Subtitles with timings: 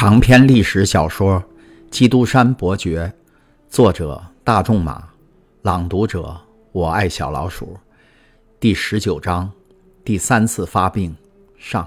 [0.00, 1.38] 长篇历史小说
[1.90, 3.06] 《基督山伯爵》，
[3.68, 5.10] 作者大仲马，
[5.60, 6.40] 朗读者
[6.72, 7.76] 我爱小老鼠，
[8.58, 9.52] 第十九章，
[10.02, 11.14] 第三次发病
[11.58, 11.86] 上。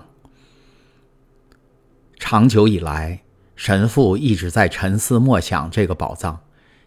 [2.19, 3.19] 长久以来，
[3.55, 6.39] 神父一直在沉思默想这个宝藏，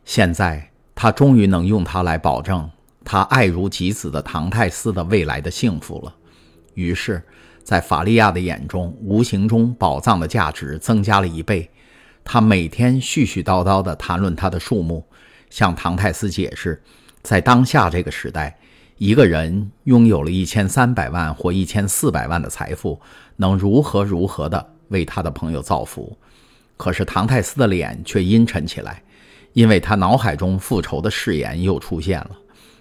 [0.04, 2.70] 现在他终于能用它来保证
[3.04, 6.14] 他爱如己子的唐泰斯的未来的幸福了。
[6.74, 7.20] 于是。
[7.66, 11.68] 在法利亚的眼中，无形中宝藏的价值增加了一倍。
[12.22, 15.04] 他每天絮絮叨叨地谈论它的数目，
[15.50, 16.80] 向唐泰斯解释，
[17.22, 18.56] 在当下这个时代，
[18.98, 23.00] 一个人拥有了一千三百万或一千四百万的财富，
[23.34, 26.16] 能如何如何地为他的朋友造福。
[26.76, 29.02] 可是唐泰斯的脸却阴沉起来，
[29.54, 32.30] 因为他脑海中复仇的誓言又出现了。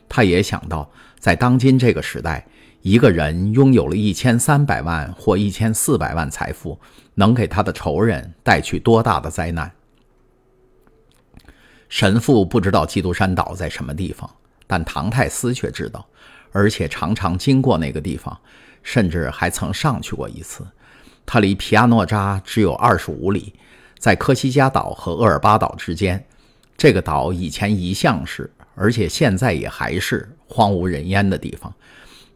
[0.08, 2.46] 他也想到，在当今这个时代。
[2.86, 6.80] 一个人拥有了一千三百万或一千四百万财富，
[7.16, 9.72] 能给他的仇人带去多大的灾难？
[11.90, 14.30] 神父不知道基督山岛在什么地方，
[14.68, 16.06] 但唐泰斯却知道，
[16.52, 18.40] 而且常常经过那个地方，
[18.84, 20.64] 甚至还曾上去过一次。
[21.26, 23.56] 他离皮亚诺扎只有二十五里，
[23.98, 26.24] 在科西嘉岛和厄尔巴岛之间。
[26.78, 31.74] 这个岛以前一向是，而且现在也还是荒无人烟的地方。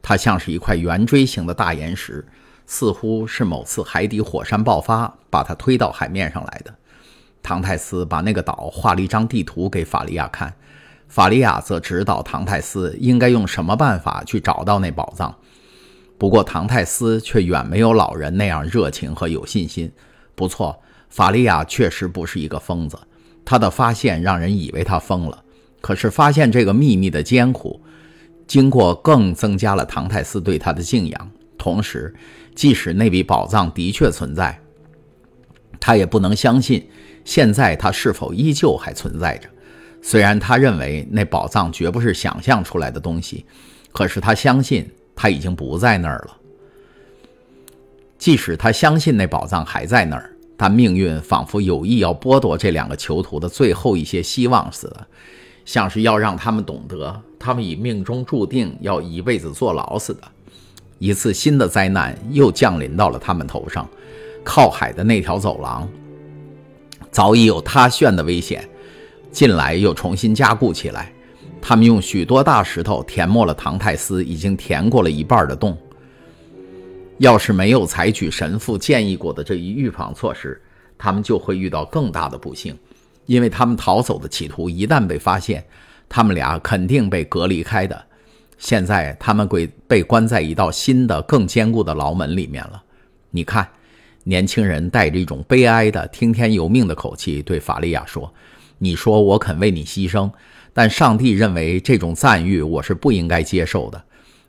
[0.02, 2.26] 它像是一块圆锥形的大岩石，
[2.66, 6.74] 似乎是某次海底火山爆发把它推到海面上来的。
[7.42, 10.54] 唐泰斯把那个岛画了一张地图给法利亚看，
[11.08, 15.36] 法利亚则指导唐泰斯应该用什么办法去找到那宝藏。
[16.18, 19.92] 不过唐泰斯却远没有老人那样热情和有信心。
[20.36, 23.00] 不错，法利亚确实不是一个疯子，
[23.46, 25.44] 他的发现让人以为他疯了。
[25.82, 27.82] 可是发现这个秘密的艰苦。
[28.50, 32.12] 经过更增加了唐泰斯对他的敬仰，同时，
[32.56, 34.60] 即使那笔宝藏的确存在，
[35.80, 36.90] 他也不能相信
[37.24, 39.48] 现在它是否依旧还存在着。
[40.02, 43.46] 虽然他认为那宝藏绝不是想象出来的东西，
[43.92, 46.36] 可是他相信他已经不在那儿了。
[48.18, 55.08] 即使他相信那宝藏还在那儿，但命运仿佛有意要剥夺这两个囚徒的最后一些希望似的。
[55.70, 60.22] 像是要让他们懂得，他们已命中注定要一辈子坐牢似的。
[60.98, 63.88] 一次新的灾难又降临到了他们头上。
[64.44, 65.88] 靠海的那条走廊
[67.12, 68.68] 早已有塌陷的危险，
[69.32, 71.14] 近来又重新加固起来。
[71.62, 75.78] 他们用许多大石头填没了唐泰斯已经填过了一半的洞。
[77.20, 80.60] 要是没有采取神父建议过的这一预防措施，
[80.98, 82.76] 他们就会遇到更大的不幸。
[83.30, 85.64] 因为他们逃走的企图一旦被发现，
[86.10, 88.06] 他们俩肯定被隔离开的。
[88.58, 92.84] 现在他们被被关在一道新的、更坚固的牢门里面了。
[93.30, 93.70] 你看，
[94.24, 98.34] 年轻人带着一种悲哀的听天由命的口气对法利亚说
[98.80, 100.32] ：“你说我肯为你牺牲，
[100.74, 104.04] 但上帝认为这种赞誉我是不应该接受的。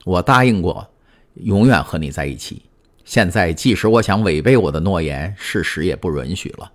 [0.06, 0.88] 我答应过，
[1.34, 2.62] 永远和你在一起。
[3.04, 6.72] 现在，即使我想违背我的诺言，事实也不允许了。”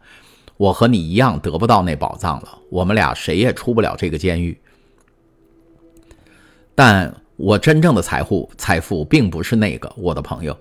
[0.58, 4.58] 我和你一样得不到那宝藏了，我们俩谁也出不了这个监狱。
[6.74, 10.58] 但我真正的财富，财富并不是那个，我的朋友，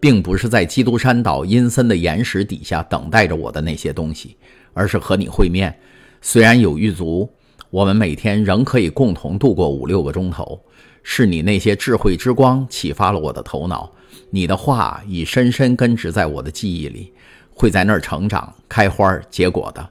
[0.00, 4.36] 并不是在基督山岛阴森的岩石底下等待着我的那些东西，
[4.74, 5.76] 而是和你会面。
[6.20, 7.28] 虽然有狱卒，
[7.70, 10.60] 我们每天仍可以共同度过五六个钟头。
[11.08, 13.92] 是你那些智慧之光启发了我的头脑，
[14.30, 17.12] 你的话已深深根植在我的记忆里。
[17.56, 19.88] 会在那儿成长、开花、结果的。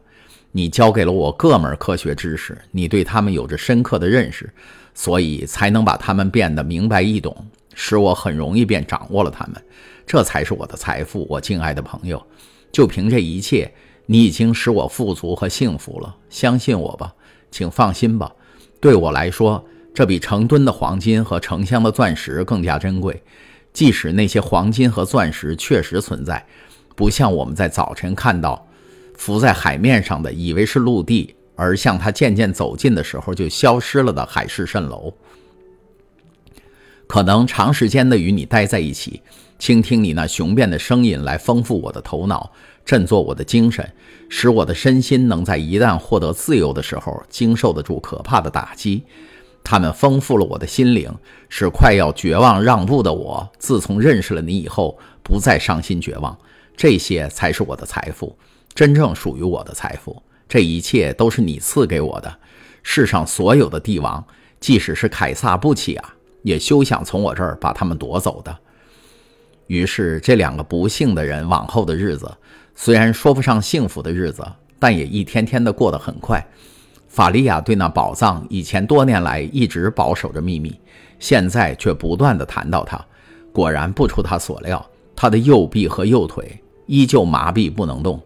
[0.52, 4.50] 你教给了我各门科学知识，你对他们有着深刻的认识，
[4.94, 7.36] 所以才能把他们变得明白易懂，
[7.74, 9.62] 使我很容易便掌握了他们。
[10.06, 12.26] 这才是我的财富，我敬爱的朋友。
[12.72, 13.74] 就凭这一切，
[14.06, 16.16] 你已经使我富足和幸福了。
[16.30, 17.14] 相信我吧，
[17.50, 18.32] 请放心吧。
[18.80, 23.22] 对我来说，这比成吨的黄金和成箱的钻石更加珍贵。
[23.74, 26.46] 即使那些黄金和钻石确实存在。
[26.96, 28.66] 不像我们在早晨看到
[29.16, 35.14] 浮在海面上的，以为是陆地，而向它渐渐走近的时候就消失了的海市蜃楼。
[37.08, 39.22] 可能长时间的与你待在一起，
[39.60, 42.52] 倾听你那雄辩的声音，来丰富我的头脑，
[42.84, 43.88] 振作我的精神，
[44.28, 49.04] 使我的身心能在一旦获得自由的时候，经受得住可怕的打击。
[49.64, 51.12] 他们丰富了我的心灵，
[51.48, 56.38] 使快要绝望让步的我，自从认识了你以后，不再伤心绝望。
[56.76, 58.38] 这些才是我的财富，
[58.74, 60.22] 真正属于我的财富。
[60.48, 62.40] 这一切都是你赐给我的。
[62.84, 64.24] 世上所有的帝王，
[64.60, 66.04] 即使是凯撒布奇亚，
[66.44, 68.56] 也休想从我这儿把他们夺走的。
[69.68, 72.32] 于是，这两个不幸的人往后的日子，
[72.76, 74.46] 虽然说不上幸福的日子，
[74.78, 76.46] 但也一天天的过得很快。
[77.08, 80.80] 法利亚对那宝藏以前多年来一直保守着秘密，
[81.18, 83.04] 现在却不断的谈到它。
[83.52, 84.86] 果然不出他所料，
[85.16, 88.22] 他的右臂和右腿依旧麻痹不能动。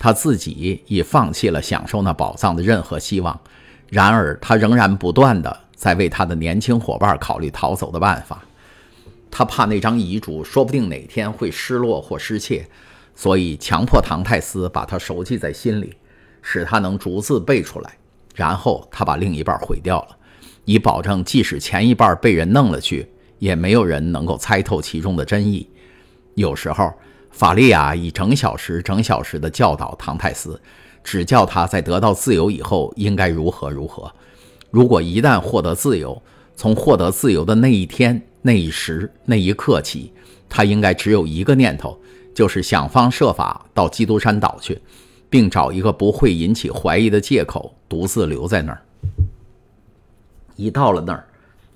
[0.00, 3.40] 他自己已放弃了享受那宝藏的任何希望，
[3.88, 8.44] 然而他仍然不断的在为他的年轻伙伴考虑逃走的办法。
[9.28, 12.64] 他怕那张遗嘱说不定哪天会失落或失窃，
[13.16, 15.94] 所以强迫唐泰斯把它熟记在心里，
[16.42, 17.90] 使他能逐字背出来。
[18.36, 20.16] 然后他把另一半毁掉了，
[20.64, 25.68] 以保证即使前一半被人弄了去，也没有人能够猜透其中的真意。
[26.36, 26.92] 有时候。
[27.30, 30.60] 法利亚以整小时、整小时的教导唐泰斯，
[31.04, 34.10] 指教他在得到自由以后应该如何如何。
[34.70, 36.20] 如果一旦获得自由，
[36.56, 40.12] 从获得自由的那一天、那一时、那一刻起，
[40.48, 41.98] 他应该只有一个念头，
[42.34, 44.80] 就是想方设法到基督山岛去，
[45.30, 48.82] 并找一个不会引起怀疑的借口，独自留在那儿。
[50.56, 51.24] 一到了那儿，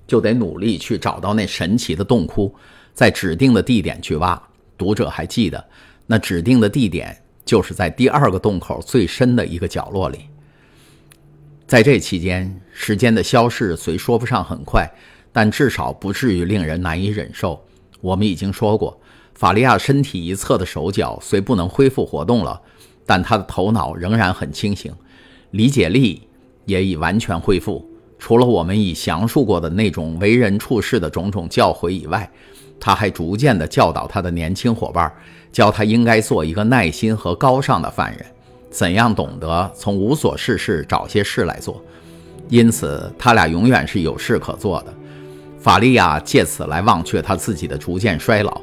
[0.05, 2.53] 就得努力去找到那神奇的洞窟，
[2.93, 4.41] 在指定的地点去挖。
[4.77, 5.63] 读者还记得，
[6.07, 10.19] 那指定的地点就是在第二个洞口最深的一个角落里。
[11.65, 14.89] 在这期间，时间的消逝虽说不上很快，
[15.31, 17.63] 但至少不至于令人难以忍受。
[18.01, 18.99] 我们已经说过，
[19.33, 22.61] 法利亚身体一侧的手脚虽不能恢复活动了，
[23.05, 24.93] 但他的头脑仍然很清醒，
[25.51, 26.27] 理解力
[26.65, 27.89] 也已完全恢复。
[28.19, 32.29] 除了我们已详述过的那种为人处事的种种教诲以外，
[32.79, 35.11] 他还逐渐地教导他的年轻伙伴，
[35.51, 38.25] 教他应该做一个耐心和高尚的犯人，
[38.69, 41.83] 怎样懂得从无所事事找些事来做。
[42.49, 44.93] 因此，他俩永远是有事可做的。
[45.59, 48.61] 法利亚借此来忘却他自己的逐渐衰老，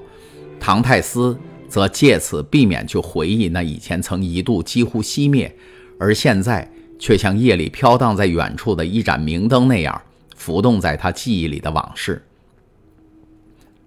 [0.61, 1.35] 唐泰斯
[1.67, 5.51] 则借此避免去回忆那以前曾一度几乎熄灭，
[5.99, 10.03] 而现在却像夜里飘荡在远处的一盏明灯那样
[10.37, 12.23] 浮动在他记忆里的往事。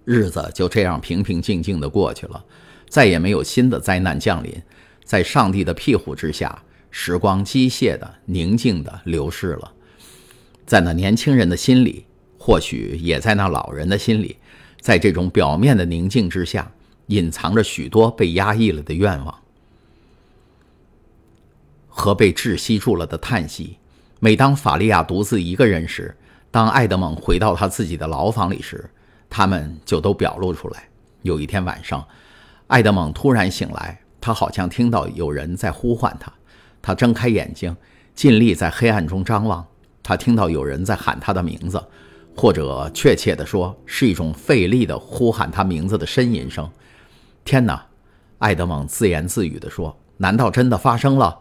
[0.04, 2.44] 日子就这样平平静静地过去了，
[2.88, 4.62] 再也没有新的灾难降临。
[5.02, 9.72] 在上帝的庇护之下，时光机械的、宁静的流逝了。
[10.66, 12.06] 在那年轻人的心里，
[12.38, 14.36] 或许也在那老人的心里，
[14.80, 16.70] 在这种表面的宁静之下，
[17.06, 19.42] 隐藏着许多被压抑了的愿望
[21.88, 23.76] 和被窒息住了的叹息。
[24.20, 26.16] 每当法利亚独自一个人时，
[26.50, 28.88] 当爱德蒙回到他自己的牢房里时，
[29.36, 30.84] 他们就都表露出来。
[31.22, 32.06] 有一天晚上，
[32.68, 36.32] 爱德蒙突然醒来，他好像听到有人在呼唤他。
[36.80, 37.76] 他睁开眼睛，
[38.14, 39.66] 尽力在黑暗中张望。
[40.04, 41.84] 他听到有人在喊他的名字，
[42.36, 46.70] 或者确切地说，是一种费力的呼喊他名字的呻吟声。
[47.44, 47.84] 天哪！
[48.38, 51.36] 爱德蒙自言自语地说：“难道真的发生了？”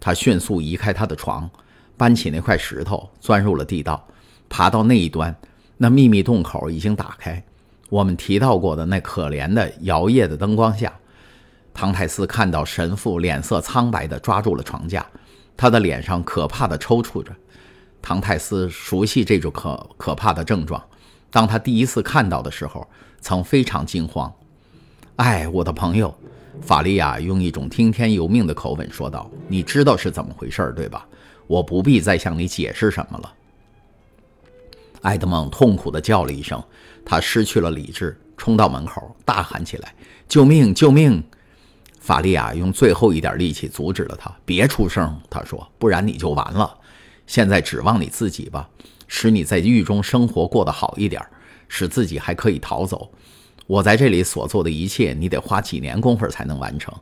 [0.00, 1.48] 他迅速移开他的床，
[1.96, 4.04] 搬起那块石头，钻入了地道，
[4.48, 5.32] 爬到那一端。
[5.76, 7.42] 那秘密洞口已经打开，
[7.90, 10.92] 我们提到过的那可怜的摇曳的灯光下，
[11.72, 15.04] 唐泰斯看到神父脸色苍白地抓住了床架，
[15.56, 17.34] 他的脸上可怕地抽搐着。
[18.00, 20.82] 唐泰斯熟悉这种可可怕的症状，
[21.30, 22.86] 当他第一次看到的时候，
[23.20, 24.32] 曾非常惊慌。
[25.16, 26.14] 哎，我的朋友，
[26.60, 31.06] 法利亚用一种听天由命的口吻说道：“你知道是怎么回事，对吧？
[31.46, 33.32] 我不必再向你解释什么了。”
[35.04, 36.62] 埃德蒙痛苦地叫了一声，
[37.04, 39.94] 他失去了理智，冲到门口，大喊起来
[40.28, 40.74] ：“救命！
[40.74, 41.22] 救命！”
[42.00, 46.78] 法利亚用最后一点力气阻止了他：“别出声！”他说，“不然你就完了。
[47.26, 48.68] 现在指望你自己吧，
[49.06, 51.22] 使你在狱中生活过得好一点，
[51.68, 53.10] 使自己还可以逃走。
[53.66, 56.94] 我在这里所做的一切，你得花几年功夫才能完成。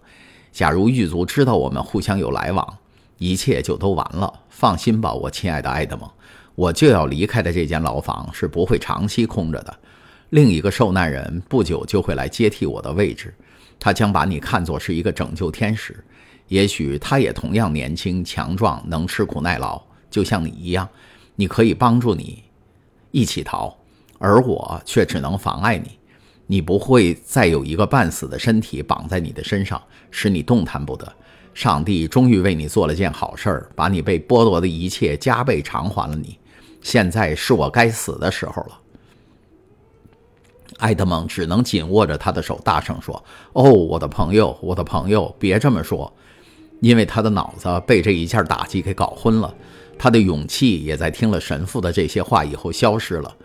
[0.53, 2.79] 假如狱卒知道我们互相有来往，
[3.19, 4.33] 一切就都完了。
[4.49, 6.11] 放心吧，我亲爱的埃德蒙。”
[6.55, 9.75] 我就要离开的这间牢房是不会长期空着的，
[10.31, 13.35] 另一个受难人不久就会来接替我的位置，
[13.79, 16.05] 他将把你看作是一个拯救天使，
[16.49, 19.81] 也许他也同样年轻强壮，能吃苦耐劳，
[20.11, 20.89] 就像你一样，
[21.37, 22.45] 你可以帮助你
[23.11, 23.75] 一起逃，
[24.19, 25.99] 而我却只能妨碍你，
[26.47, 31.11] 你不会再有一个半死的身体绑在你的身上，使你动弹不得。
[31.55, 36.39] 上帝终于为你做了件好事儿，把你被剥夺的一切加倍偿还了你。
[36.83, 38.79] 现在是我该死的时候了。
[40.79, 43.23] 埃德蒙只能紧握着他的手，大声说
[43.55, 46.13] ：“哦，我的朋友，我的朋友，别这么说。”
[46.81, 49.55] 因为他的脑子被这一下打击给搞昏了，
[49.97, 53.37] 他的勇气也在听了神父的这些话以后消失了。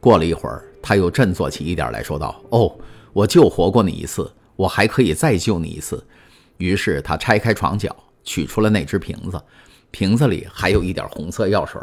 [0.00, 2.74] 过了一会儿，他又振作起一点来说道：“哦，
[3.12, 6.02] 我救活过你一次，我还可以再救你一次。
[6.56, 9.38] 于是他拆开床角，取出了那只瓶子，
[9.90, 11.78] 瓶子里还有一点红色药水。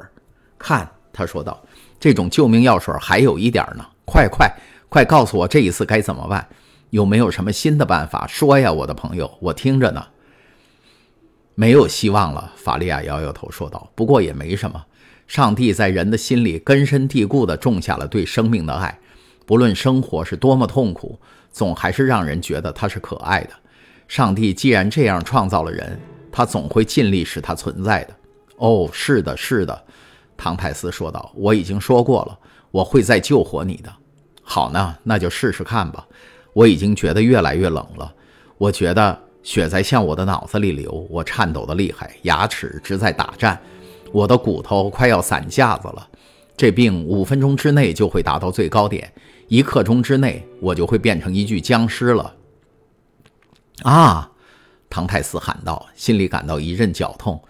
[0.57, 1.63] 看，他说道
[1.99, 4.51] ：“这种救命药水还有一点呢，快快
[4.89, 6.45] 快，告诉我这一次该怎么办？
[6.89, 8.27] 有没有什么新的办法？
[8.27, 10.05] 说呀，我的朋友，我听着呢。”
[11.55, 13.91] 没有希望了，法利亚摇摇头说道。
[13.93, 14.83] 不过也没什么，
[15.27, 18.99] 上帝在人的心里根深蒂固地种下了对生命的爱，
[19.45, 21.19] 不论生活是多么痛苦，
[21.51, 23.51] 总还是让人觉得它是可爱的。
[24.07, 25.99] 上帝既然这样创造了人，
[26.31, 28.15] 他总会尽力使它存在的。
[28.57, 29.83] 哦，是的，是的，
[30.43, 31.31] 唐泰斯说道。
[31.35, 32.37] 我已经说过了，
[32.69, 33.89] 我会再救活你的。
[34.41, 36.05] 好呢，那就试试看吧。
[36.51, 38.13] 我已经觉得越来越冷了，
[38.57, 39.17] 我觉得。
[39.43, 43.61] 血在向我的脑子里流，我颤抖的厉害，牙齿直在打颤，
[44.13, 46.07] 我的骨头快要散架子了。
[46.55, 49.11] 这病五分钟之内就会达到最高点，
[49.49, 52.33] 一刻钟之内我就会变成一具僵尸了。
[53.81, 54.31] 啊！
[54.89, 57.43] 唐泰斯喊道，心里感到一阵绞痛。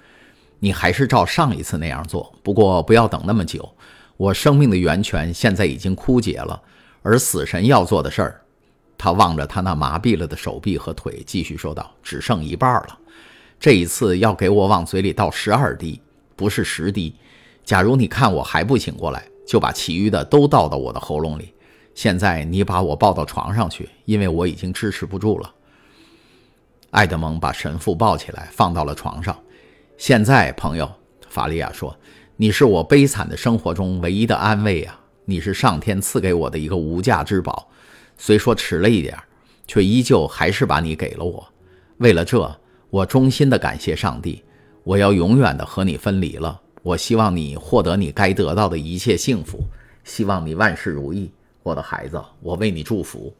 [0.63, 3.69] 你还是照上一次那样做，不过不要等那么久。
[4.15, 6.57] 我生命的源泉现在已经枯竭了，
[7.01, 8.41] 而死神要做的事儿。
[8.97, 12.97] 他望着他那麻痹了的手臂和腿，继续说道：“只剩一半了，
[13.59, 15.99] 这一次要给我往嘴里倒十二滴，
[16.37, 17.13] 不是十滴。
[17.65, 21.53] 假如你看我还不醒过来，就把其余的都倒到我的喉咙里。
[21.93, 25.53] 现在你把我抱到床上去，因为我已经支持不住了。”
[26.91, 29.37] 艾德蒙把神父抱起来，放到了床上。
[29.97, 30.91] 现在，朋友，
[31.29, 31.95] 法利亚说
[32.35, 34.99] ：“你是我悲惨的生活中唯一的安慰啊！
[35.25, 37.69] 你是上天赐给我的一个无价之宝。”
[38.17, 39.17] 虽说迟了一点
[39.65, 41.47] 却依旧还是把你给了我。
[41.97, 42.59] 为了这，
[42.89, 44.43] 我衷心的感谢上帝。
[44.83, 46.59] 我要永远的和你分离了。
[46.81, 49.63] 我希望你获得你该得到的一切幸福，
[50.03, 51.31] 希望你万事如意，
[51.61, 52.21] 我的孩子。
[52.41, 53.33] 我为你祝福。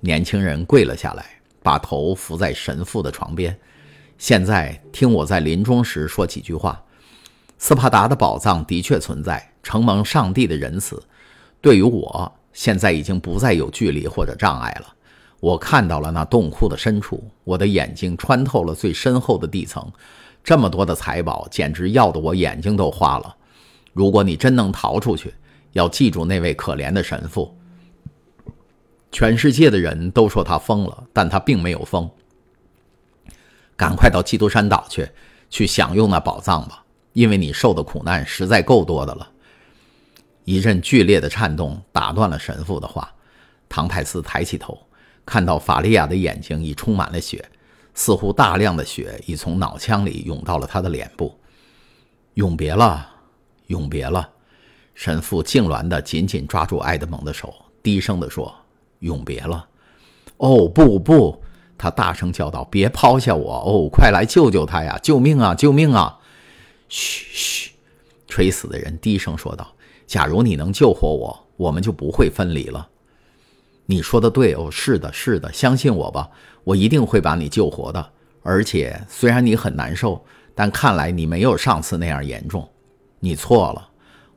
[0.00, 1.26] 年轻人跪了下来，
[1.62, 3.56] 把头伏在神父的床边。
[4.18, 6.80] 现在听我在临终时说几句话。
[7.58, 11.02] 斯帕达的宝藏的确存在，承蒙上帝的仁慈，
[11.60, 12.32] 对于我。
[12.52, 14.86] 现在已经不再有距离或者障碍了。
[15.40, 19.84] 我看到了那洞窟的深处，我的眼睛穿透了最深厚的地层。
[20.44, 23.34] 这么多的财宝，简直要得我眼睛都花了。
[23.92, 25.34] 如果你真能逃出去，
[25.72, 27.52] 要记住那位可怜的神父。
[29.10, 32.08] 全世界的人都说他疯了，但他并没有疯。
[33.76, 35.08] 赶快到基督山岛去，
[35.50, 39.30] 去享用那宝藏吧，因为你受的苦难实在够多的了。
[40.44, 43.10] 一阵剧烈的颤动打断了神父的话。
[43.66, 44.78] 唐泰斯抬起头，
[45.26, 47.44] 看到法利亚的眼睛已充满了血，
[47.92, 51.36] 似乎大量的血已从脑腔里涌到了他的脸部。
[52.34, 53.08] 永别了，
[53.66, 54.28] 永别了！
[54.94, 57.52] 神父痉挛地紧紧抓住埃德蒙的手，
[57.82, 58.54] 低声地说
[59.00, 59.66] ：“永别了。”
[60.38, 61.42] 哦，不不！
[61.76, 63.52] 他大声叫道：“别抛下我！
[63.66, 64.98] 哦，快来救救他呀！
[65.02, 65.54] 救命啊！
[65.54, 66.18] 救命啊！”
[66.88, 67.70] 嘘嘘，
[68.28, 69.70] 垂死的人低声说道。
[70.06, 72.88] 假如你能救活我，我们就不会分离了。
[73.86, 76.30] 你说的对哦，是的，是的，相信我吧，
[76.62, 78.10] 我一定会把你救活的。
[78.42, 80.22] 而且虽然你很难受，
[80.54, 82.68] 但看来你没有上次那样严重。
[83.18, 83.88] 你错了，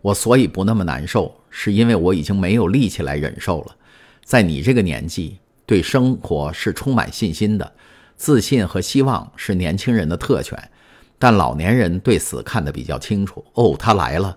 [0.02, 3.76] 我所以不那么难受，是因为我已经没有力气来忍受了。
[4.24, 5.38] 在你这个年纪，
[5.68, 7.74] 对生活是充满信心的，
[8.16, 10.58] 自信和希望是年轻人的特权，
[11.20, 13.46] 但老年人对死看得比较清楚。
[13.54, 14.36] 哦，他来了。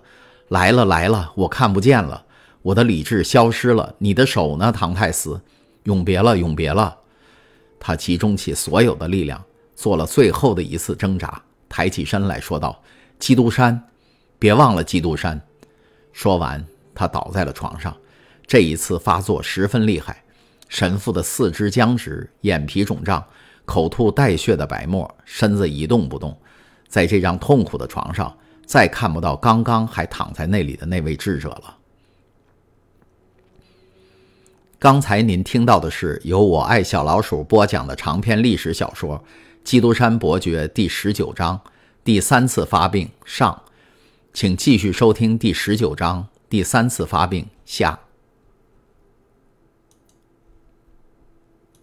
[0.48, 2.26] 来了来了，我看不见了，
[2.62, 3.94] 我的理智消失了。
[3.98, 5.40] 你的手呢，唐泰斯？
[5.84, 6.98] 永别了，永别了。
[7.78, 9.40] 他集中起所有的力量，
[9.76, 12.82] 做了最后的一次挣扎，抬起身来说道
[13.20, 13.80] ：“基督山，
[14.40, 15.40] 别忘了基督山。”
[16.12, 17.96] 说完，他倒在了床上。
[18.44, 20.24] 这一次发作十分厉害，
[20.70, 23.22] 神父的四肢僵直，眼皮肿胀，
[23.66, 26.34] 口吐带血的白沫，身子一动不动，
[26.88, 28.34] 在这张痛苦的床上。
[28.64, 31.76] 再看不到刚刚还躺在那里的那位智者了。
[34.78, 39.18] 刚才您听到的是由我爱小老鼠播讲的长篇历史小说
[39.64, 41.60] 《基督山伯爵》第十九章
[42.04, 43.60] 第三次发病上，
[44.32, 47.98] 请继续收听第十九章第三次发病下。